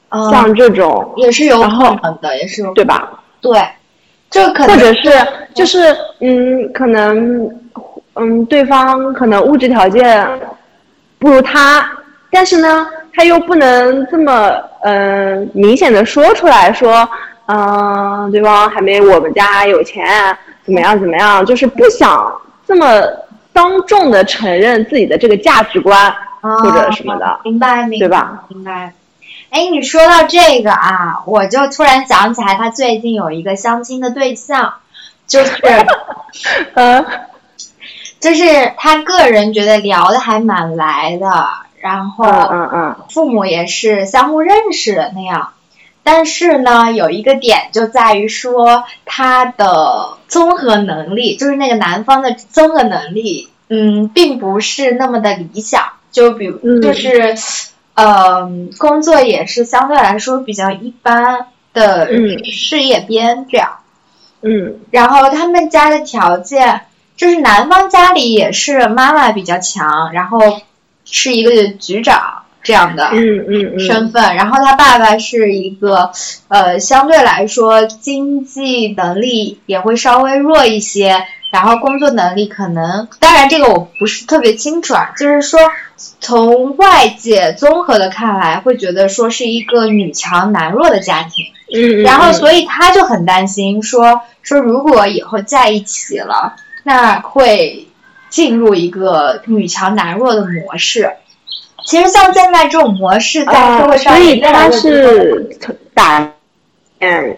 [0.09, 1.69] 嗯像这种，也是有可
[2.03, 3.23] 能的，也是有对吧？
[3.41, 3.59] 对，
[4.29, 5.09] 这可能或者是
[5.55, 5.79] 就是
[6.19, 7.49] 嗯，可能
[8.15, 10.27] 嗯，对方可能物质条件
[11.17, 11.89] 不如他，
[12.29, 14.51] 但是呢，他又不能这么
[14.83, 17.07] 嗯、呃明显的说出来说，
[17.47, 22.31] 嗯、对方还没我们家有钱，怎么样怎么样，就是不想
[22.67, 23.01] 这么
[23.53, 25.97] 当众的承认自己的这个价值观
[26.41, 28.43] 啊或者什么的，明白明白对吧？
[28.49, 28.93] 明白。
[29.51, 34.75] 哎，你说到这个啊，我就突然想起来，他最近有一个相亲的对象，
[35.27, 35.53] 就是，
[36.73, 37.05] 呃，
[38.21, 41.49] 就是他个人觉得聊的还蛮来的，
[41.81, 45.51] 然后嗯嗯嗯，父母也是相互认识的那样。
[46.03, 55.83] 但是呢，有一个点就在于说他的综合能力，就是那个男方的综合能力，嗯，并不是那么的理想。
[56.11, 57.35] 就比如，嗯就是，
[57.93, 63.77] 呃，工作也是相对来说比较一般的嗯事业编这样。
[64.41, 66.81] 嗯然后他们家的条件
[67.21, 70.39] 就是男方家里也是妈妈比较强，然后
[71.05, 76.11] 是一个局长这样的嗯嗯嗯，身份，然后他爸爸是一个
[76.47, 85.59] 呃相对来说经济能力也会稍微弱一些，然后工作能力可能，当然这个我不是特别清楚啊，就是说
[86.19, 91.45] 从外界综合的看来，会觉得说是一个女强男弱的家庭。
[91.71, 97.87] 嗯，嗯然后嗯所以他就很担心说说如果以后在一起了，那会
[98.29, 101.11] 进入一个女强男弱的模式。
[101.85, 105.57] 其实像现在这种模式在社啊，会上所以他是
[105.93, 106.31] 打
[106.99, 107.37] 嗯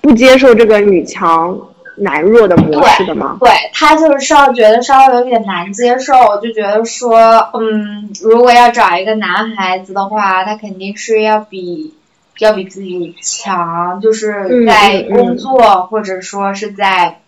[0.00, 1.56] 不接受这个女强
[1.96, 3.36] 男弱的模式的吗？
[3.40, 11.94] 对他就是稍觉得稍微有点难接受，就觉得说，嗯，如果要找一个男孩子的话，他肯定是要比
[12.40, 17.20] 要比自己强，就是嗯在嗯嗯工作、或者说是在，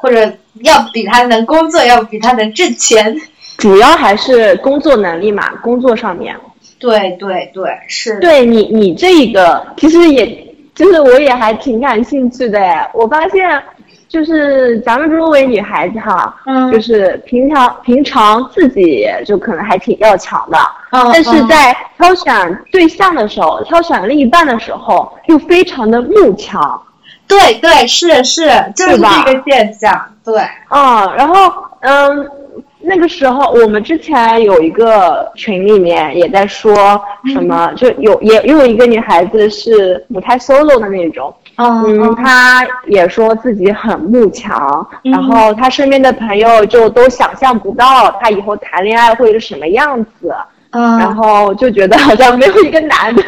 [0.00, 0.20] 或者
[0.62, 3.16] 要比他能工作，要比他能挣钱。
[3.56, 6.34] 主要还是工作能力嘛，工作上面。
[6.78, 8.18] 对对对，是。
[8.18, 13.62] 对你，你这一个其实也就是我也还挺感兴趣的哎，我发现
[14.08, 20.58] 就是咱们作为女孩子哈，嗯就是平常平常自己就可能还挺要强的，
[20.92, 26.80] 嗯，但是嗯在挑选对象的时候，挑选另一半的时候，又非常的慕强。
[27.30, 29.98] 对对是是，就是这个现象。
[30.22, 32.28] 对，嗯，然后嗯，
[32.80, 37.00] 那个时候我们之前有一个群里面也在说
[37.32, 50.34] 什么，就有也也有一个女孩子是不太 solo 的那种，嗯嗯，她也说自己很慕强，嗯然后她身边的朋友就都想象不到她以后谈恋爱会是什么样子，
[50.72, 53.22] 嗯，然后就觉得好像没有一个男的。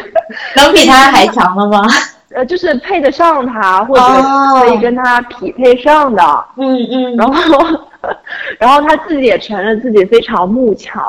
[0.55, 1.87] 能比他还强了吗？
[2.35, 6.23] 呃，就是配得上他，或者哦可以跟他匹配上的，
[6.57, 7.79] 嗯嗯， 然后，
[8.59, 11.01] 然后他自己也承认自己非常慕强，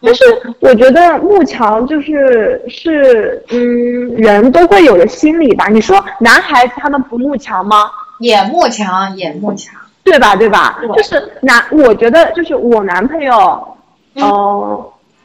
[0.00, 0.24] 嗯但是
[0.60, 5.68] 我觉得慕强就是是嗯人都会有的心理吧。
[5.68, 7.88] 你说男孩子他们不慕强吗？
[8.18, 9.74] 也慕强，也慕强。
[10.04, 10.34] 对吧？
[10.34, 10.78] 对吧？
[10.80, 13.76] 对就是男，我觉得就是我男朋友，
[14.16, 14.84] 嗯嗯、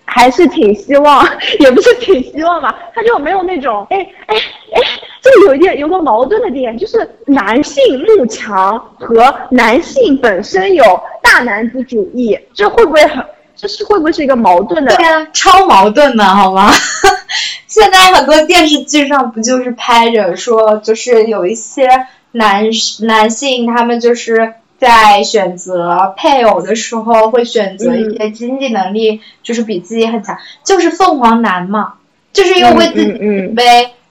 [0.09, 1.23] 还是挺希望，
[1.59, 4.81] 也不是挺希望吧，他就没有那种，哎哎哎，
[5.21, 10.83] 就有一点有个矛盾的点，就是男性慕强和男性本身有
[11.21, 13.23] 大男子主义，这会不会很，
[13.55, 14.95] 这是会不会是一个矛盾的？
[14.95, 16.71] 对啊，超矛盾的好吗？
[17.67, 21.87] 现在很多电视剧上不就是拍着说，就是有一些
[22.31, 22.63] 男
[23.01, 31.95] 男性，他们就是在选择配偶的时候，会选择一些经济能力就是比自己很强，就是凤凰男嘛，
[32.31, 33.55] 就是又为自己嗯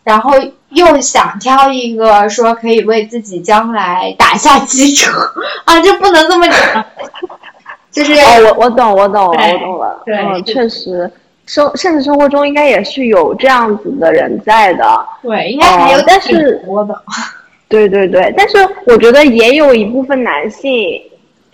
[0.04, 0.34] 然后
[0.68, 5.10] 又想挑一个说可以为自己将来打下基础
[5.66, 6.84] 啊，就不能这么讲，
[7.90, 10.02] 就是哦，我我懂，我懂了，我懂了。
[10.06, 11.10] 对嗯，确实，
[11.46, 15.06] 生现实生活中应该也是有这样子的人在的。
[15.22, 16.94] 对，应该还有哦但挺是多的。
[17.68, 21.00] 对对对，但是我觉得也有一部分男性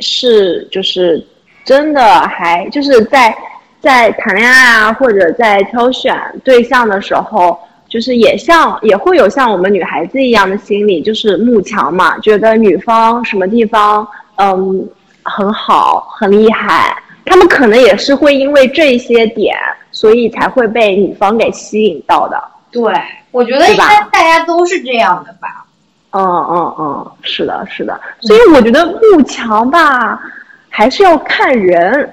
[0.01, 1.27] 是就是
[1.65, 3.35] 真的还就是在
[3.81, 14.87] 在谈恋爱啊，或者在挑选对象的时候，就是也像也会有像我们女孩子一样的心理，就是慕强嘛，觉得女方什么地方嗯
[15.23, 16.95] 很好很厉害，
[17.25, 19.57] 他们可能也是会因为这些点，
[19.91, 22.43] 所以才会被女方给吸引到的。
[22.71, 22.83] 对，
[23.31, 25.65] 我觉得应对吧该大家都是这样的吧。
[26.13, 30.21] 嗯嗯嗯，是的，是的，所以我觉得慕强吧，
[30.69, 32.13] 还是要看人。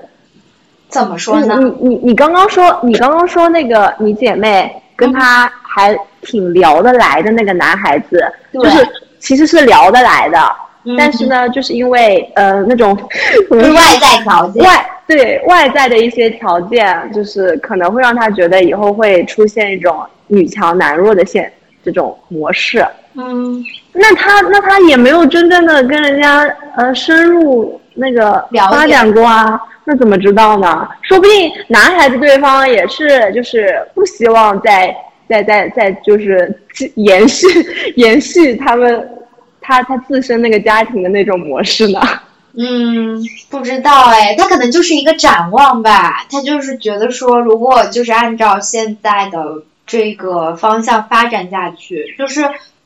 [0.87, 1.55] 怎么说呢？
[1.59, 8.87] 你你你你刚刚说，你刚刚说那个你姐妹跟他还挺聊得来的那个男孩子，对就是
[9.19, 10.39] 其实是聊得来的，
[10.85, 12.97] 嗯但是呢，就是因为呃那种
[13.51, 14.63] 外在条件。
[14.63, 21.51] 外对外在的一些条件，就是可能会让他觉得以后会出现一种女强男弱的现
[21.83, 22.85] 这种模式。
[23.15, 23.63] 嗯，
[23.99, 26.43] 那他那他也没有真正的跟人家
[26.75, 30.87] 呃深入那个发展过啊，那怎么知道呢？
[31.01, 34.95] 说不定男孩子对方也是就是不希望再
[35.27, 36.61] 再再再就是
[36.95, 37.47] 延续
[37.97, 39.09] 延续他们
[39.59, 41.99] 他他自身那个家庭的那种模式呢？
[42.57, 52.41] 嗯，不知道哎，他可能就是一个展望吧，他就是觉得说，如果就是按照现在的这个方向发展下去，就是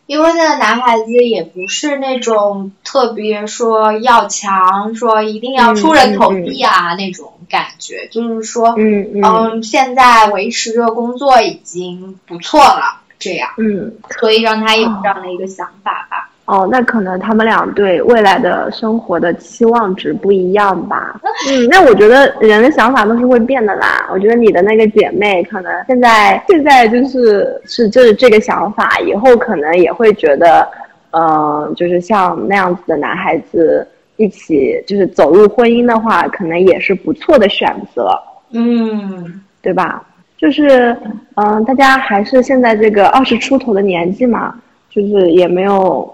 [0.05, 16.29] 因为那个男孩子也不是那种特别说要强，说一定要出人头地啊那种感觉，就是说，嗯嗯，现在维持着工作已经不错了，这样，嗯，所以让他有这样的一个想法吧。
[16.45, 21.17] 哦，那可能他们俩对未来的生活的期望值不一样吧。
[21.47, 24.09] 嗯，那我觉得人的想法都是会变的啦。
[24.11, 30.67] 我觉得你的那个姐妹可能现在现在就是是就是这个想法，以后可能也会觉得，
[31.11, 33.87] 嗯，就是像那样子的男孩子
[34.17, 38.11] 一起就是走入婚姻的话，可能也是不错的选择。
[38.51, 40.03] 嗯，对吧？
[40.37, 40.93] 就是
[41.35, 44.53] 嗯，大家还是现在这个二十出头的年纪嘛，
[44.89, 46.13] 就是也没有。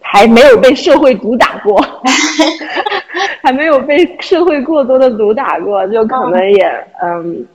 [0.00, 1.80] 还没有被社会毒打过，
[3.42, 7.46] 还没有被社会过多的毒打过，就可能也嗯，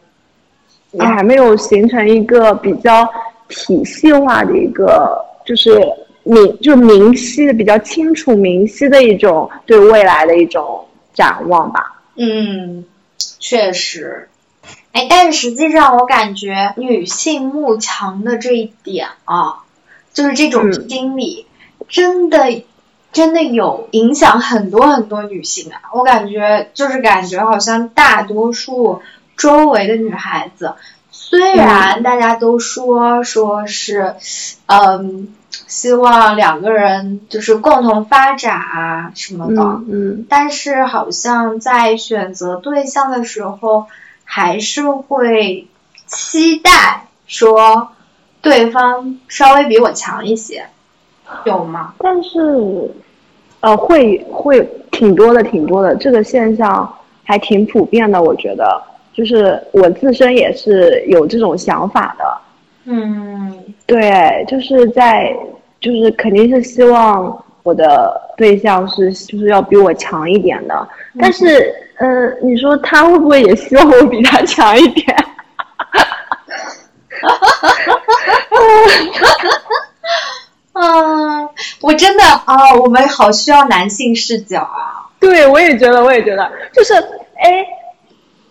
[0.92, 3.08] 也还没有形成一个比较
[3.48, 5.80] 体系化的一个，就是
[6.24, 12.02] 明就是明晰的比较清楚明晰的一种对未来的一种展望吧。
[12.16, 12.86] 嗯，
[13.40, 14.30] 确实，
[14.94, 19.64] 哎，但是实际上我感觉女性慕强的这一点啊，
[20.14, 21.46] 就是这种心理。
[21.88, 22.64] 真的，
[23.12, 25.82] 真的有影响很多很多女性啊！
[25.94, 29.02] 我感觉就是感觉好像大多数
[29.38, 30.74] 周围的女孩子，
[31.12, 34.16] 虽然大家都说说是，
[34.66, 43.88] 嗯，希望两个人就是共同发展啊什么的，嗯，但是好像在选择对象的时候，
[44.24, 45.68] 还是会
[46.06, 47.92] 期待说
[48.42, 50.68] 对方稍微比我强一些。
[51.46, 51.94] 有吗？
[52.00, 52.90] 但是，
[53.62, 55.96] 呃，会会挺多的，挺多的。
[55.96, 56.92] 这个现象
[57.24, 58.82] 还挺普遍的，我觉得。
[59.14, 62.38] 就是我自身也是有这种想法的。
[62.84, 65.34] 嗯，对，就是在，
[65.80, 70.88] 就是肯定是希望我的对象是，就是要比我强一点的。
[71.18, 75.16] 但是，呃，你说他会不会也希望我比他强一点？
[75.88, 77.96] 哈哈哈哈
[79.16, 79.56] 哈
[80.76, 81.40] 哈！
[81.42, 81.50] 嗯，
[81.82, 85.08] 我真的啊，我们好需要男性视角啊。
[85.20, 86.94] 对，我也觉得，我也觉得，就是
[87.38, 87.66] 哎，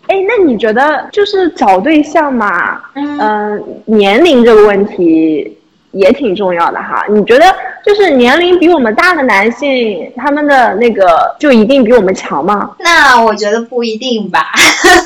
[0.09, 2.81] 哎，那你觉得就是找对象嘛？
[2.95, 5.57] 嗯，年龄这个问题
[5.93, 7.05] 也挺重要的哈。
[7.09, 7.45] 你觉得
[7.85, 12.71] 就是年龄比我们大的男性，他们的那个就一定比我们强吗？
[12.81, 14.47] 那我觉得不一定吧。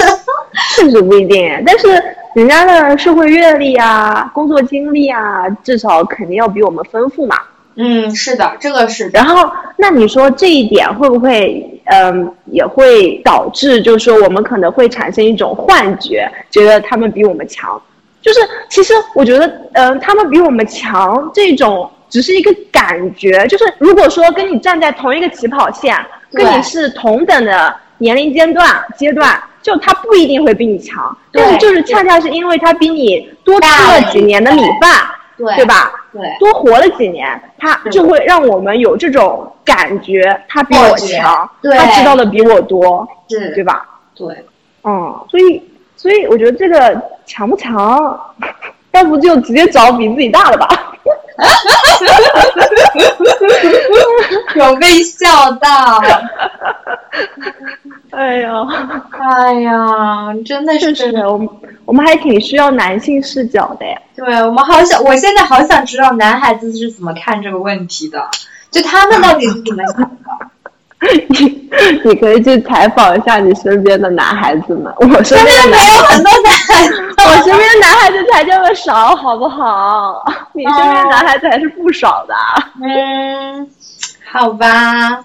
[0.76, 2.02] 确实不一定，但是。
[2.34, 7.36] 人家的社会阅历啊，工作经历啊，至少肯定要比我们丰富嘛。
[7.80, 9.08] 嗯，是的，这个是。
[9.12, 17.80] 然后，那你说这一点会不会，嗯，也会导致，就是说我们可能会产生一种幻觉，觉得他们比我们强。
[18.20, 23.46] 就是，其实我觉得，嗯，他们比我们强，这种只是一个感觉。
[23.46, 25.96] 就是如果说跟你站在同一个起跑线，
[26.32, 28.66] 跟你是同等的年龄阶段
[28.96, 29.40] 阶段。
[29.62, 34.90] 就他不一定会比你强，但是就是恰恰是因为他比你多吃了几年的米饭，
[35.36, 35.54] 对。
[35.56, 35.92] 对吧？
[36.12, 43.86] 对，多活了几年，他就会让我们有这种感觉，他比我强，他知道的比我多，是，对吧？
[44.16, 44.26] 对，
[44.84, 45.62] 嗯，所以
[45.96, 48.18] 所以我觉得这个强不强，
[48.92, 50.68] 要不就直接找比自己大的吧。
[54.56, 56.02] 有被笑到。
[58.10, 58.66] 哎呀，
[59.10, 61.48] 哎呀，真的是我们
[61.84, 63.96] 我们还挺需要男性视角的呀。
[64.16, 68.28] 对，我们好想，我现在好想知道男孩子是怎么看这个问题的，
[68.70, 70.08] 就他们到底是怎么想的。
[71.28, 71.70] 你
[72.04, 80.24] 你可以去采访一下你身边的男孩子们，我身边没有很多男孩子，我身边男孩子才这么少，好不好？
[80.54, 82.34] 你身边男孩子还是不少的。
[82.82, 83.70] 嗯，
[84.28, 85.22] 好吧，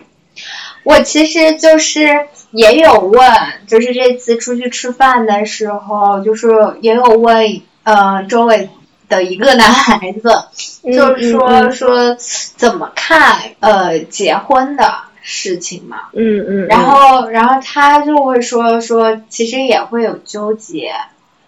[0.84, 3.28] 我其实就是也有问，
[3.68, 6.52] 就是这次出去吃饭的时候，就是
[6.82, 8.70] 也有问，呃，周围
[9.10, 10.44] 的一个男孩子，
[10.84, 12.16] 就是说说
[12.56, 14.94] 怎么看呃结婚的。
[15.24, 20.94] 事情嘛，嗯嗯，然后然后他就会说说，其实也会有纠结，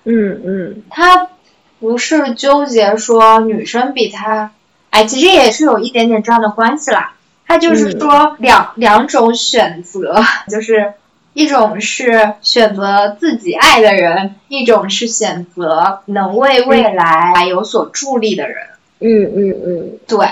[0.06, 1.28] 嗯嗯，他
[1.80, 4.52] 不是纠结说女生比他，
[4.90, 7.12] 哎，其实也是有一点点这样的关系啦。
[7.48, 10.20] 他就是说两两种选择，
[10.50, 10.94] 就是
[11.34, 18.58] 一种是选择自己爱的人，一种是选择能为未来有所助力的人。
[19.00, 20.28] 嗯嗯嗯，对，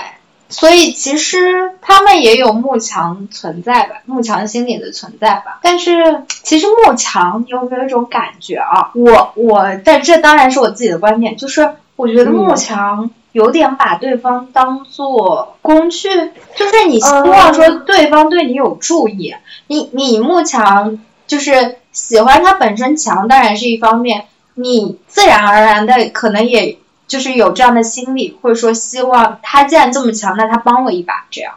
[0.54, 5.58] 所以其实他们也有慕强存在吧，慕强心理的存在吧。
[5.62, 8.92] 但是其实慕强，你有没有一种感觉啊？
[8.94, 16.08] 我我，但这当然是我自己的观点，就是我觉得慕强有点把对方当做工具，
[16.54, 19.34] 就是你希望说对方对你有注意，
[19.66, 26.78] 你你慕强就是喜欢他本身强，当然是一方面，你自然而然的可能也。
[27.14, 31.54] 就是有这样的心理，或者说希望他既然这么强，那他帮我一把，这样。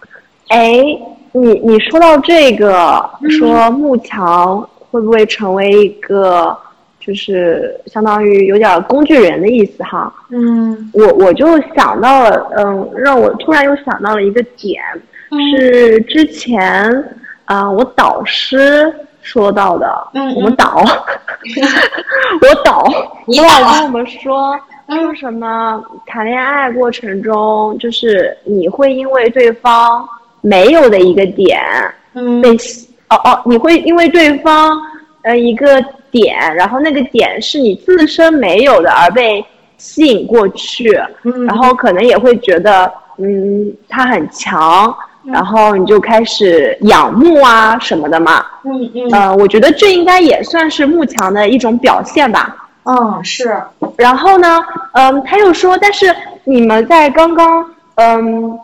[0.50, 0.70] 哎，
[1.32, 6.56] 你你说到这个，说慕强会不会成为一个，
[7.00, 10.14] 就是相当于有点工具人的意思哈？
[10.30, 14.80] 嗯，我我就想到了，嗯，让我突然又想到了一个点，
[15.58, 18.94] 是之前啊，我导师
[19.24, 20.76] 说到的，嗯，我们导，
[22.42, 22.86] 我导，
[23.26, 24.56] 你老跟我们说。
[24.96, 25.84] 说什么？
[26.06, 30.08] 谈恋爱过程中，就是你会因为对方
[30.42, 31.60] 没有的一个点，
[32.14, 32.52] 嗯，被
[33.10, 34.80] 哦哦，你会因为对方
[35.24, 39.44] 呃一个点，然后那个点是你自身没有的而被
[39.78, 40.90] 吸引过去，
[41.24, 52.56] 嗯，然后可能也会觉得嗯他很强，然后你就开始仰慕啊什么的嘛，嗯嗯，呃，我觉得这应该也算是慕强的一种表现吧。
[52.90, 53.62] 嗯，是。
[53.98, 54.64] 然后呢，
[54.94, 56.16] 嗯，他又说，但是
[56.46, 58.58] 你们在刚刚，嗯，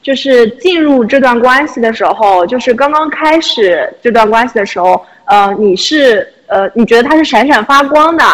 [0.00, 8.24] 就是进入这段关系的时候，就是刚刚开始这段关系的时候，呃，你是，呃，你觉得他是闪闪发光的。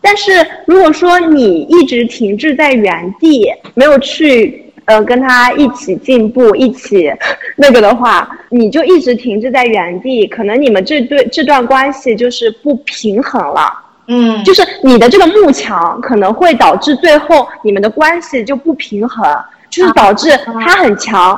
[0.00, 7.12] 但是如果说你一直停滞在原地，没有去，呃，跟他一起进步，一起
[7.56, 13.82] 那个的话，你就一直停滞在原地，可能你们这对这段关系就是不平衡了。
[14.08, 19.26] 嗯，就是你的这个慕强可能会导致最后你们的关系就不平衡，
[19.68, 20.30] 就是导致
[20.60, 21.36] 他很强，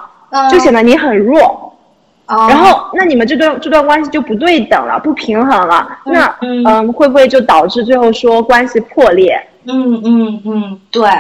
[0.51, 1.75] 就显得你很弱，
[2.27, 9.49] 然后那你们这段这段关系就不对等了，不平衡了，那嗯会不会就导致最后说关系破裂？
[9.64, 11.11] 嗯嗯嗯，对，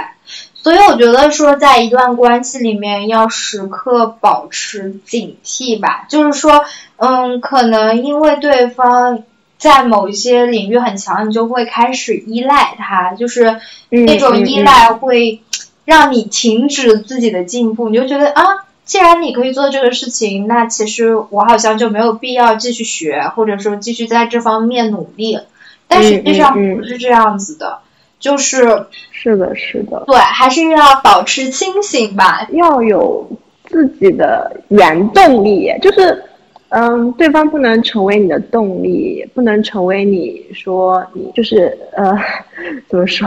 [0.54, 6.64] 所以我觉得说在一段关系里面要时刻保持警惕吧，就是说
[6.96, 9.22] 嗯可能因为对方。
[9.58, 13.56] 在某一些领域很强，你就会开始依赖它，就是
[13.90, 15.42] 那种依赖会
[15.84, 17.88] 让你停止自己的进步。
[17.88, 18.44] 你就觉得啊，
[18.84, 25.40] 既然你可以做这个事情，那其实我好像就没有必要继续学，或者说继续在这方面努力。
[25.88, 27.80] 但实际上不是这样子的，
[28.20, 33.28] 就是是的，是的，对，还是要保持清醒吧，要有
[33.64, 36.26] 自己的原动力，就是。
[36.70, 42.14] 嗯，对方不能成为你的动力，不能成为你说你就是呃，
[42.88, 43.26] 怎么说，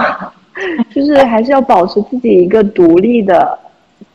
[0.93, 3.57] 就是还是要保持自己一个独立的，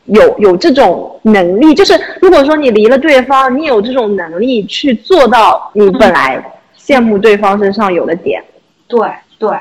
[0.05, 1.75] 有有这种能力。
[1.75, 6.41] 就是如果说你离了对方，你有这种能力去做到你本来
[6.79, 8.45] 羡慕对方身上有的点。
[8.87, 9.01] 对
[9.41, 9.59] 对，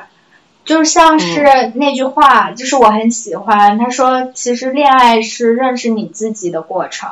[0.64, 7.10] 就像是那句话，就是我很喜欢，他说，其实恋爱是认识你自己的过程。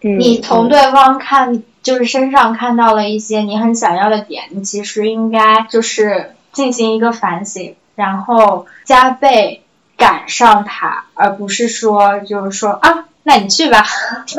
[0.00, 9.62] 你从对方看，就是身上看到了一些你很想要的点，你其实应该就是进行一个反省，然后加倍
[9.96, 13.84] 赶上他，而不是说就是说啊，那你去吧，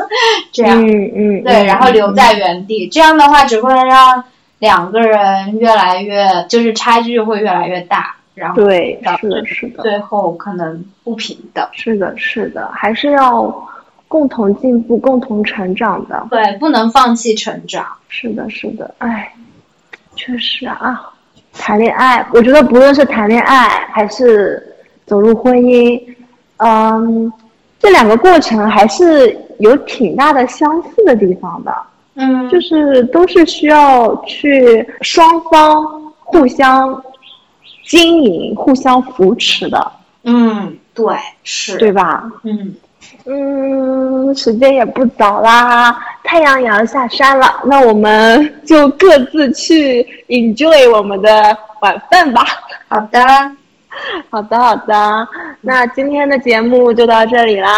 [0.50, 4.24] 这样，嗯嗯，对，然后留在原地，这样的话只会让
[4.60, 13.68] 两个人越来越就是差距会越来越大，然后对，是的，是的，最后可能不平等，是的，是的，还是要。
[14.10, 17.86] 共同进步、共同成长的，对，不能放弃成长。
[18.08, 19.32] 是的，是的，哎，
[20.16, 21.12] 确实啊，
[21.52, 24.60] 谈恋爱，我觉得不论是谈恋爱还是
[25.06, 26.02] 走入婚姻，
[26.56, 27.32] 嗯，
[27.78, 31.72] 这两个过程还是有挺大的相似的地方的。
[32.16, 37.00] 嗯，就是都是需要去双方互相
[37.86, 39.92] 经营、互相扶持的。
[40.24, 42.24] 嗯，对，是对吧？
[42.42, 42.74] 嗯。
[43.32, 52.44] 嗯，时间也不早啦，太阳也要下山了，那我们 就各自去 enjoy 我们的晚饭吧。
[52.88, 53.20] 好的，
[54.30, 55.28] 好的，好的，
[55.60, 57.70] 那今天的节目就到这里啦，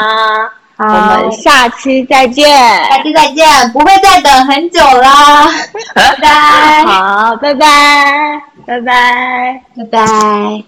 [0.79, 2.49] 我们下期再见，
[2.87, 5.47] 下期再见，不会再等很久啦，
[5.95, 10.65] 拜拜，好，拜拜，拜拜，拜拜。